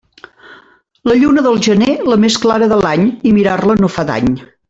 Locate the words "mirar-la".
3.39-3.77